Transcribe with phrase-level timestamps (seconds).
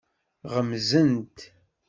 [0.53, 1.37] Ɣemzent.